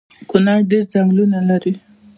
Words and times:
کونړ 0.29 0.57
ډیر 0.69 0.83
ځنګلونه 0.93 1.39
لري 1.49 1.73